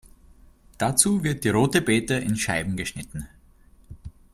Dazu 0.79 1.23
wird 1.23 1.43
die 1.43 1.49
rote 1.49 1.79
Bete 1.79 2.15
in 2.15 2.35
Scheiben 2.35 2.75
geschnitten. 2.75 3.27